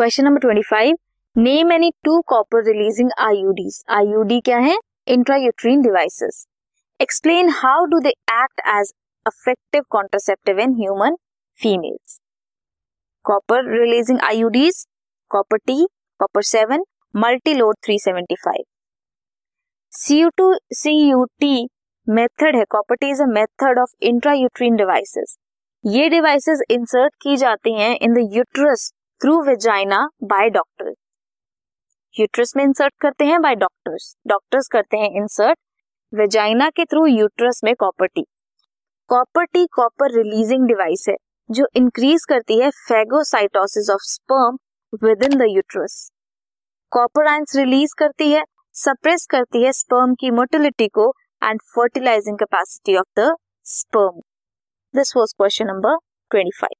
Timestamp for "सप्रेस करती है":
48.74-49.72